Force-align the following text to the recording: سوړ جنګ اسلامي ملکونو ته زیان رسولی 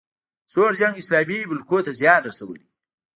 سوړ 0.51 0.71
جنګ 0.79 0.95
اسلامي 1.01 1.39
ملکونو 1.51 1.85
ته 1.87 1.91
زیان 1.99 2.21
رسولی 2.29 2.65